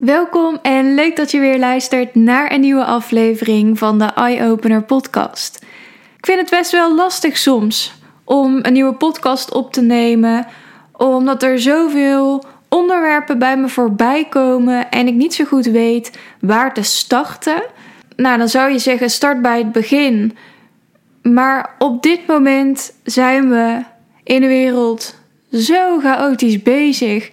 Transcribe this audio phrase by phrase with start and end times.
[0.00, 4.82] Welkom en leuk dat je weer luistert naar een nieuwe aflevering van de Eye Opener
[4.82, 5.64] podcast.
[6.16, 10.46] Ik vind het best wel lastig soms om een nieuwe podcast op te nemen,
[10.92, 16.74] omdat er zoveel onderwerpen bij me voorbij komen en ik niet zo goed weet waar
[16.74, 17.62] te starten.
[18.16, 20.36] Nou, dan zou je zeggen start bij het begin.
[21.22, 23.82] Maar op dit moment zijn we
[24.24, 25.14] in de wereld
[25.52, 27.30] zo chaotisch bezig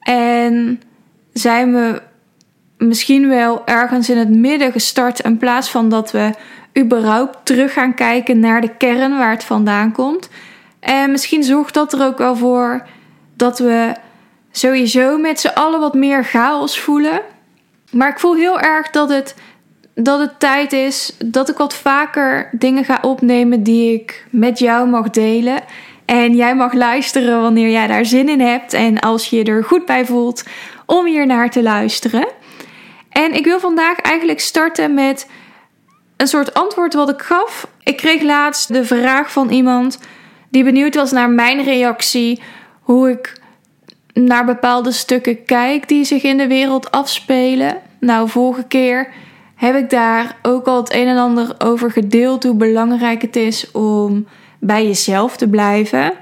[0.00, 0.80] en
[1.34, 2.02] zijn we
[2.78, 6.30] misschien wel ergens in het midden gestart in plaats van dat we
[6.78, 10.28] überhaupt terug gaan kijken naar de kern waar het vandaan komt.
[10.80, 12.86] En misschien zorgt dat er ook wel voor
[13.36, 13.94] dat we
[14.50, 17.20] sowieso met z'n allen wat meer chaos voelen.
[17.90, 19.34] Maar ik voel heel erg dat het,
[19.94, 24.88] dat het tijd is dat ik wat vaker dingen ga opnemen die ik met jou
[24.88, 25.60] mag delen.
[26.04, 29.64] En jij mag luisteren wanneer jij daar zin in hebt en als je je er
[29.64, 30.44] goed bij voelt
[30.86, 32.28] om hier naar te luisteren.
[33.08, 35.28] En ik wil vandaag eigenlijk starten met
[36.16, 37.68] een soort antwoord wat ik gaf.
[37.82, 39.98] Ik kreeg laatst de vraag van iemand
[40.48, 42.42] die benieuwd was naar mijn reactie,
[42.80, 43.40] hoe ik
[44.12, 47.76] naar bepaalde stukken kijk die zich in de wereld afspelen.
[48.00, 49.12] Nou, vorige keer
[49.54, 53.70] heb ik daar ook al het een en ander over gedeeld hoe belangrijk het is
[53.70, 54.26] om
[54.58, 56.12] bij jezelf te blijven.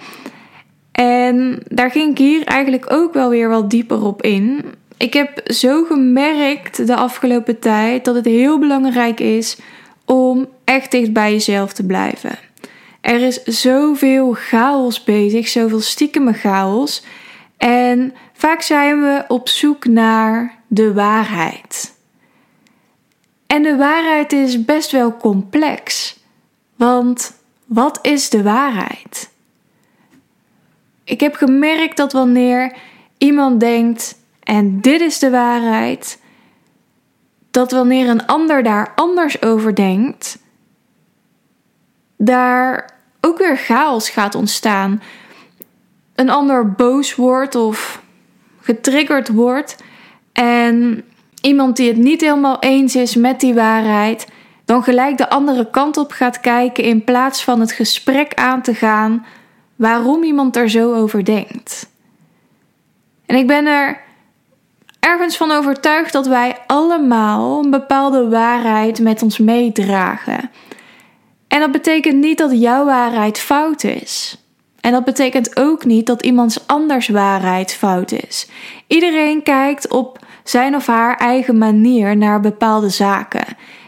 [1.03, 4.65] En daar ging ik hier eigenlijk ook wel weer wat dieper op in.
[4.97, 9.59] Ik heb zo gemerkt de afgelopen tijd dat het heel belangrijk is
[10.05, 12.39] om echt dicht bij jezelf te blijven.
[13.01, 17.05] Er is zoveel chaos bezig, zoveel stiekeme chaos.
[17.57, 21.95] En vaak zijn we op zoek naar de waarheid.
[23.47, 26.17] En de waarheid is best wel complex.
[26.77, 27.35] Want
[27.67, 29.32] wat is de waarheid?
[31.05, 32.77] Ik heb gemerkt dat wanneer
[33.19, 36.21] iemand denkt: en dit is de waarheid,
[37.51, 40.39] dat wanneer een ander daar anders over denkt,
[42.17, 45.03] daar ook weer chaos gaat ontstaan.
[46.15, 48.03] Een ander boos wordt of
[48.61, 49.77] getriggerd wordt
[50.33, 51.05] en
[51.41, 54.29] iemand die het niet helemaal eens is met die waarheid,
[54.65, 58.75] dan gelijk de andere kant op gaat kijken in plaats van het gesprek aan te
[58.75, 59.25] gaan
[59.83, 61.91] waarom iemand er zo over denkt.
[63.27, 64.01] En ik ben er
[65.01, 70.51] ergens van overtuigd dat wij allemaal een bepaalde waarheid met ons meedragen.
[71.49, 74.45] En dat betekent niet dat jouw waarheid fout is.
[74.81, 78.49] En dat betekent ook niet dat iemands anders waarheid fout is.
[78.87, 83.45] Iedereen kijkt op zijn of haar eigen manier naar bepaalde zaken.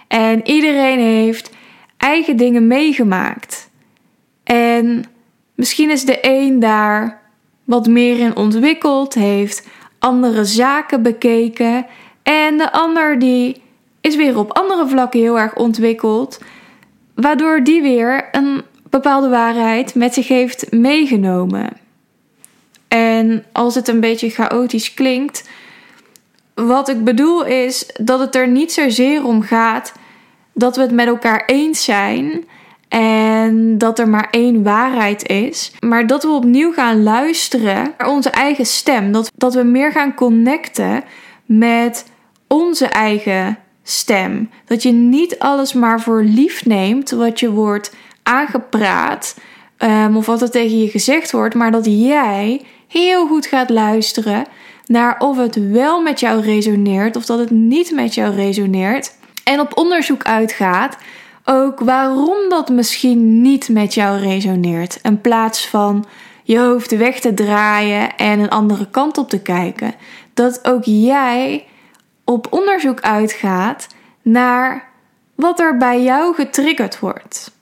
[0.09, 1.51] En iedereen heeft
[1.97, 3.71] eigen dingen meegemaakt.
[4.45, 5.05] En
[5.55, 7.23] misschien is de een daar
[7.65, 9.67] wat meer in ontwikkeld, heeft
[9.99, 11.87] andere zaken bekeken.
[12.23, 13.63] En de ander die
[14.01, 16.41] is weer op andere vlakken heel erg ontwikkeld.
[17.15, 21.71] Waardoor die weer een bepaalde waarheid met zich heeft meegenomen.
[22.89, 25.49] En als het een beetje chaotisch klinkt,
[26.55, 29.93] wat ik bedoel is dat het er niet zozeer om gaat
[30.53, 32.45] dat we het met elkaar eens zijn
[32.95, 35.73] en dat er maar één waarheid is.
[35.81, 39.13] Maar dat we opnieuw gaan luisteren naar onze eigen stem.
[39.13, 41.05] Dat, dat we meer gaan connecten
[41.45, 42.07] met
[42.49, 44.51] onze eigen stem.
[44.65, 49.39] Dat je niet alles maar voor lief neemt wat je wordt aangepraat.
[49.79, 51.55] Um, of wat er tegen je gezegd wordt.
[51.55, 54.45] Maar dat jij heel goed gaat luisteren
[54.87, 59.15] naar of het wel met jou resoneert of dat het niet met jou resoneert.
[59.45, 60.97] En op onderzoek uitgaat
[61.45, 64.99] ook waarom dat misschien niet met jou resoneert.
[65.03, 66.07] In plaats van
[66.43, 69.95] je hoofd weg te draaien en een andere kant op te kijken.
[70.35, 71.67] Dat ook jij
[72.25, 73.87] op onderzoek uitgaat
[74.23, 74.89] naar
[75.35, 77.53] wat er bij jou getriggerd wordt.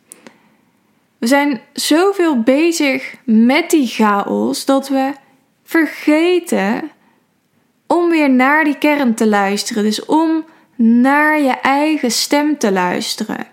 [1.19, 5.13] We zijn zoveel bezig met die chaos dat we
[5.65, 6.91] vergeten
[7.87, 9.83] om weer naar die kern te luisteren.
[9.83, 10.45] Dus om
[10.77, 13.47] naar je eigen stem te luisteren.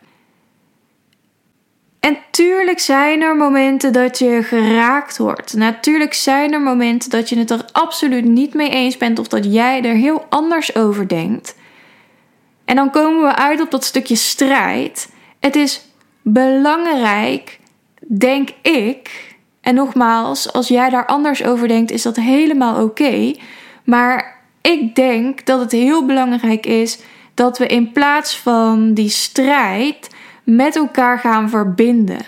[2.00, 5.54] En tuurlijk zijn er momenten dat je geraakt wordt.
[5.54, 9.54] Natuurlijk zijn er momenten dat je het er absoluut niet mee eens bent of dat
[9.54, 11.56] jij er heel anders over denkt.
[12.66, 15.10] En dan komen we uit op dat stukje strijd.
[15.40, 15.81] Het is
[16.22, 17.60] belangrijk,
[18.07, 19.28] denk ik.
[19.62, 23.34] En nogmaals, als jij daar anders over denkt, is dat helemaal oké.
[23.84, 27.00] Maar ik denk dat het heel belangrijk is
[27.34, 30.10] dat we in plaats van die strijd
[30.56, 32.22] met elkaar gaan verbinden.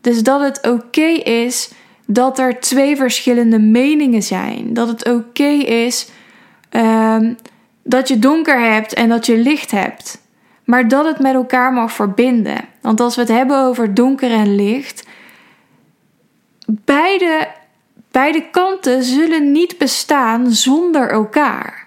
[0.00, 1.70] Dus dat het oké is
[2.06, 4.74] dat er twee verschillende meningen zijn.
[4.74, 6.08] Dat het oké is
[6.70, 7.36] um,
[7.82, 10.22] dat je donker hebt en dat je licht hebt.
[10.64, 12.64] Maar dat het met elkaar mag verbinden.
[12.80, 15.06] Want als we het hebben over donker en licht,
[16.66, 17.48] beide,
[18.10, 21.86] beide kanten zullen niet bestaan zonder elkaar.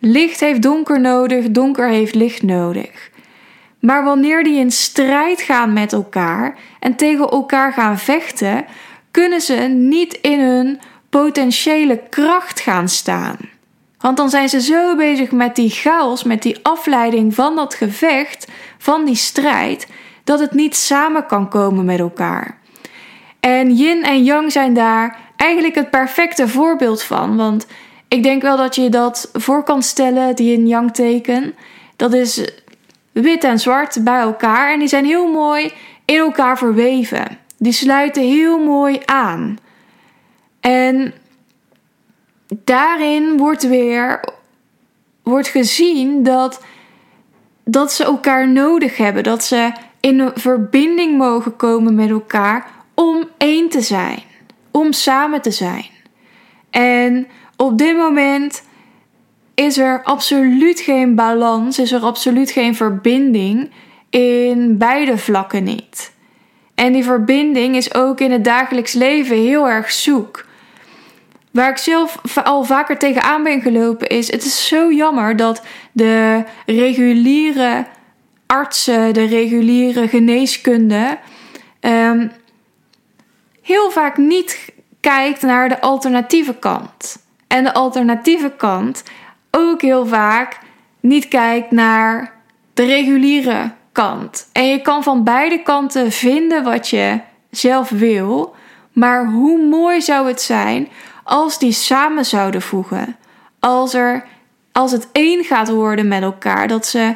[0.00, 3.10] Licht heeft donker nodig, donker heeft licht nodig.
[3.80, 8.64] Maar wanneer die in strijd gaan met elkaar en tegen elkaar gaan vechten,
[9.10, 10.80] kunnen ze niet in hun
[11.10, 13.36] potentiële kracht gaan staan.
[13.98, 18.46] Want dan zijn ze zo bezig met die chaos, met die afleiding van dat gevecht,
[18.78, 19.88] van die strijd,
[20.24, 22.58] dat het niet samen kan komen met elkaar.
[23.40, 27.36] En yin en yang zijn daar eigenlijk het perfecte voorbeeld van.
[27.36, 27.66] Want
[28.08, 31.54] ik denk wel dat je dat voor kan stellen, het yin-yang teken.
[31.96, 32.50] Dat is
[33.22, 35.72] wit en zwart bij elkaar en die zijn heel mooi
[36.04, 37.38] in elkaar verweven.
[37.56, 39.58] Die sluiten heel mooi aan.
[40.60, 41.14] En
[42.64, 44.20] daarin wordt weer
[45.22, 46.64] wordt gezien dat,
[47.64, 49.22] dat ze elkaar nodig hebben.
[49.22, 54.22] Dat ze in verbinding mogen komen met elkaar om één te zijn.
[54.70, 55.86] Om samen te zijn.
[56.70, 57.26] En
[57.56, 58.62] op dit moment
[59.58, 63.70] is er absoluut geen balans, is er absoluut geen verbinding
[64.10, 66.12] in beide vlakken niet.
[66.74, 70.46] En die verbinding is ook in het dagelijks leven heel erg zoek.
[71.50, 75.62] Waar ik zelf al vaker tegenaan ben gelopen is: het is zo jammer dat
[75.92, 77.86] de reguliere
[78.46, 81.18] artsen, de reguliere geneeskunde,
[81.80, 82.32] um,
[83.62, 87.26] heel vaak niet kijkt naar de alternatieve kant.
[87.46, 89.02] En de alternatieve kant
[89.50, 90.58] ook heel vaak
[91.00, 92.32] niet kijkt naar
[92.74, 94.48] de reguliere kant.
[94.52, 98.54] En je kan van beide kanten vinden wat je zelf wil.
[98.92, 100.88] Maar hoe mooi zou het zijn
[101.24, 103.16] als die samen zouden voegen?
[103.60, 104.24] Als, er,
[104.72, 106.68] als het één gaat worden met elkaar.
[106.68, 107.12] Dat ze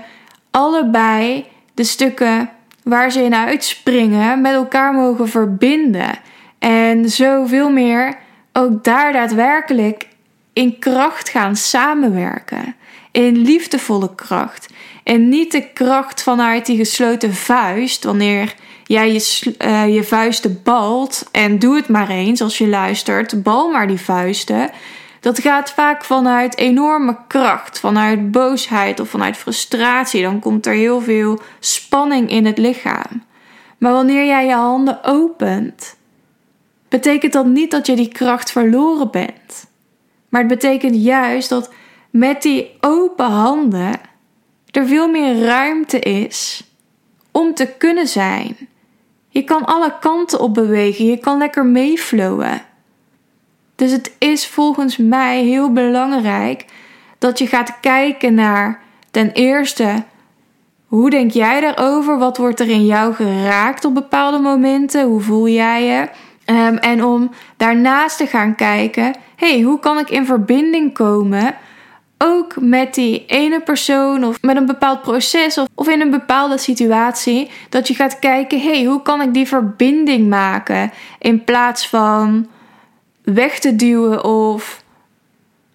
[0.50, 2.50] allebei de stukken
[2.82, 6.18] waar ze in uitspringen met elkaar mogen verbinden.
[6.58, 8.16] En zoveel meer
[8.52, 10.08] ook daar daadwerkelijk
[10.52, 12.74] in kracht gaan samenwerken.
[13.10, 14.68] In liefdevolle kracht.
[15.04, 18.54] En niet de kracht vanuit die gesloten vuist, wanneer
[18.84, 21.28] jij je, uh, je vuisten balt.
[21.32, 23.42] En doe het maar eens als je luistert.
[23.42, 24.70] Bal maar die vuisten.
[25.20, 30.22] Dat gaat vaak vanuit enorme kracht, vanuit boosheid of vanuit frustratie.
[30.22, 33.22] Dan komt er heel veel spanning in het lichaam.
[33.78, 35.96] Maar wanneer jij je handen opent,
[36.88, 39.70] betekent dat niet dat je die kracht verloren bent.
[40.32, 41.72] Maar het betekent juist dat
[42.10, 44.00] met die open handen
[44.70, 46.64] er veel meer ruimte is
[47.30, 48.56] om te kunnen zijn.
[49.28, 52.62] Je kan alle kanten op bewegen, je kan lekker meeflowen.
[53.74, 56.64] Dus het is volgens mij heel belangrijk
[57.18, 60.04] dat je gaat kijken naar ten eerste
[60.86, 62.18] hoe denk jij daarover?
[62.18, 65.04] Wat wordt er in jou geraakt op bepaalde momenten?
[65.04, 66.08] Hoe voel jij je?
[66.46, 71.54] Um, en om daarnaast te gaan kijken: hey, hoe kan ik in verbinding komen?
[72.18, 76.58] Ook met die ene persoon of met een bepaald proces of, of in een bepaalde
[76.58, 77.50] situatie.
[77.68, 80.92] Dat je gaat kijken: hey, hoe kan ik die verbinding maken?
[81.18, 82.48] In plaats van
[83.22, 84.81] weg te duwen of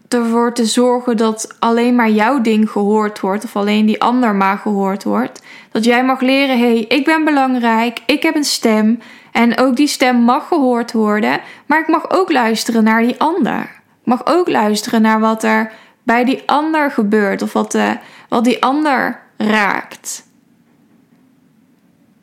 [0.08, 4.58] ervoor te zorgen dat alleen maar jouw ding gehoord wordt of alleen die ander maar
[4.58, 5.42] gehoord wordt.
[5.72, 9.00] Dat jij mag leren: hey, ik ben belangrijk, ik heb een stem.
[9.32, 13.62] En ook die stem mag gehoord worden, maar ik mag ook luisteren naar die ander.
[14.02, 15.72] Ik mag ook luisteren naar wat er
[16.04, 17.92] bij die ander gebeurt of wat, de, eh,
[18.30, 20.27] wat die ander raakt.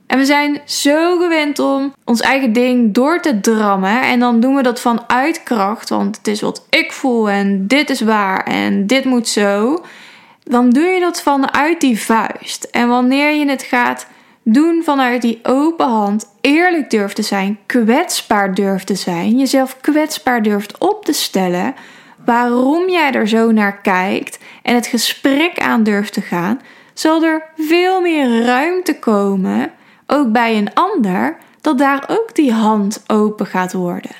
[0.06, 4.02] En we zijn zo gewend om ons eigen ding door te drammen.
[4.02, 5.88] En dan doen we dat vanuit kracht.
[5.88, 9.84] Want het is wat ik voel en dit is waar en dit moet zo.
[10.42, 12.64] Dan doe je dat vanuit die vuist.
[12.64, 14.06] En wanneer je het gaat
[14.44, 20.42] doen vanuit die open hand, eerlijk durft te zijn, kwetsbaar durft te zijn, jezelf kwetsbaar
[20.42, 21.75] durft op te stellen,
[22.25, 26.61] waarom jij er zo naar kijkt en het gesprek aan durft te gaan,
[26.94, 29.73] zal er veel meer ruimte komen,
[30.06, 34.11] ook bij een ander, dat daar ook die hand open gaat worden.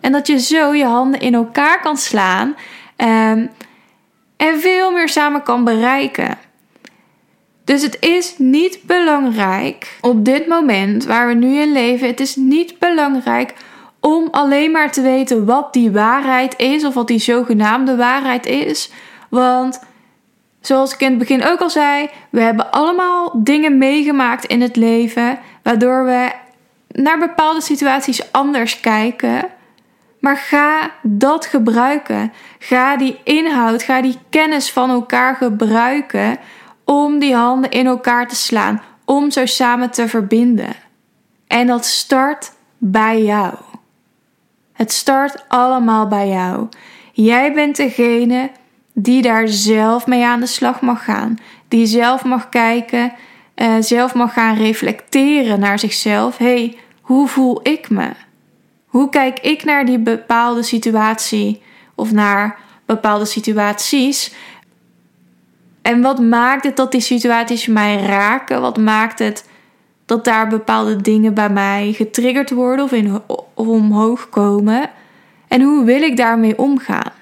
[0.00, 2.48] En dat je zo je handen in elkaar kan slaan
[2.96, 3.50] um,
[4.36, 6.38] en veel meer samen kan bereiken.
[7.64, 12.36] Dus het is niet belangrijk op dit moment waar we nu in leven, het is
[12.36, 13.54] niet belangrijk
[14.00, 18.90] om alleen maar te weten wat die waarheid is of wat die zogenaamde waarheid is.
[19.28, 19.80] Want
[20.62, 24.76] zoals ik in het begin ook al zei, we hebben allemaal dingen meegemaakt in het
[24.76, 26.32] leven waardoor we
[26.88, 29.48] naar bepaalde situaties anders kijken.
[30.20, 32.32] Maar ga dat gebruiken.
[32.58, 36.38] Ga die inhoud, ga die kennis van elkaar gebruiken
[36.84, 40.74] om die handen in elkaar te slaan, om zo samen te verbinden.
[41.46, 43.54] En dat start bij jou.
[44.72, 46.68] Het start allemaal bij jou.
[47.12, 48.50] Jij bent degene
[48.92, 53.12] die daar zelf mee aan de slag mag gaan, die zelf mag kijken,
[53.56, 56.36] uh, zelf mag gaan reflecteren naar zichzelf.
[56.36, 58.10] hey, hoe voel ik me?
[58.86, 61.62] Hoe kijk ik naar die bepaalde situatie
[61.94, 64.34] of naar bepaalde situaties?
[65.82, 68.60] En wat maakt het dat die situaties mij raken?
[68.60, 69.48] Wat maakt het
[70.06, 73.20] dat daar bepaalde dingen bij mij getriggerd worden of, in,
[73.54, 74.90] of omhoog komen?
[75.48, 77.12] En hoe wil ik daarmee omgaan?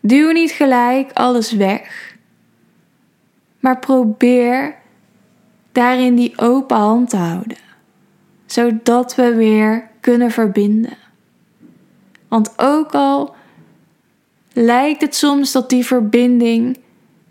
[0.00, 2.16] Duw niet gelijk alles weg,
[3.60, 4.74] maar probeer
[5.72, 7.56] daarin die open hand te houden
[8.52, 10.96] zodat we weer kunnen verbinden.
[12.28, 13.34] Want ook al
[14.52, 16.78] lijkt het soms dat die verbinding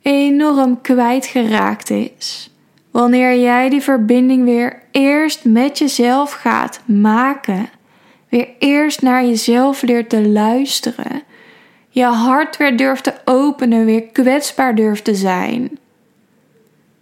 [0.02, 2.54] enorm kwijtgeraakt is,
[2.92, 7.70] wanneer jij die verbinding weer eerst met jezelf gaat maken,
[8.30, 11.24] weer eerst naar jezelf leert te luisteren,
[11.90, 15.80] je hart weer durft te openen, weer kwetsbaar durft te zijn,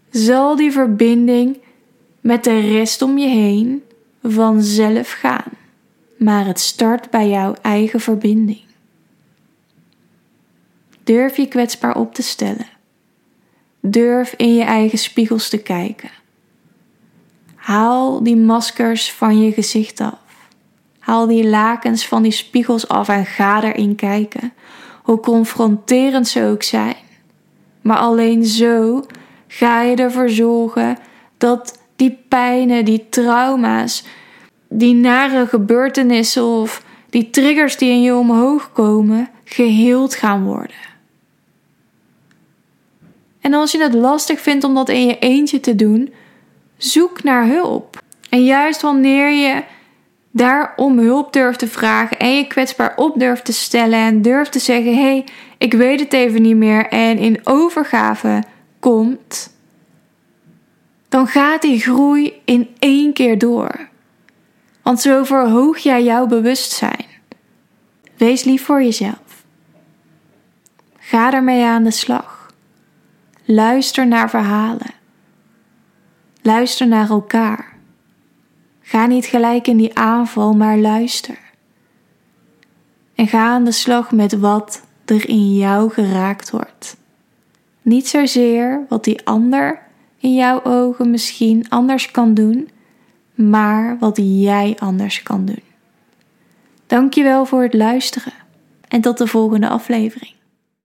[0.10, 1.58] zal die verbinding
[2.22, 3.84] met de rest om je heen
[4.24, 5.52] vanzelf gaan,
[6.18, 8.66] maar het start bij jouw eigen verbinding.
[11.04, 12.68] Durf je kwetsbaar op te stellen.
[13.80, 16.10] Durf in je eigen spiegels te kijken.
[17.56, 20.27] Haal die maskers van je gezicht af.
[21.08, 24.54] Haal die lakens van die spiegels af en ga erin kijken,
[25.04, 26.96] hoe confronterend ze ook zijn.
[27.82, 29.06] Maar alleen zo
[29.48, 30.98] ga je ervoor zorgen
[31.38, 34.04] dat die pijnen, die trauma's,
[34.70, 40.86] die nare gebeurtenissen of die triggers die in je omhoog komen, geheeld gaan worden.
[43.42, 46.14] En als je het lastig vindt om dat in je eentje te doen,
[46.78, 48.02] zoek naar hulp.
[48.30, 49.64] En juist wanneer je
[50.38, 54.52] daar om hulp durft te vragen en je kwetsbaar op durft te stellen en durft
[54.52, 55.26] te zeggen: hé, hey,
[55.58, 58.44] ik weet het even niet meer en in overgave
[58.80, 59.56] komt,
[61.10, 63.88] dan gaat die groei in één keer door.
[64.82, 67.06] Want zo verhoog jij jouw bewustzijn.
[68.18, 69.46] Wees lief voor jezelf.
[70.98, 72.52] Ga ermee aan de slag.
[73.46, 74.94] Luister naar verhalen.
[76.42, 77.67] Luister naar elkaar.
[78.88, 81.40] Ga niet gelijk in die aanval, maar luister.
[83.16, 86.98] En ga aan de slag met wat er in jou geraakt wordt.
[87.82, 89.82] Niet zozeer wat die ander
[90.18, 92.70] in jouw ogen misschien anders kan doen,
[93.36, 95.64] maar wat jij anders kan doen.
[96.86, 98.34] Dankjewel voor het luisteren
[98.88, 100.37] en tot de volgende aflevering.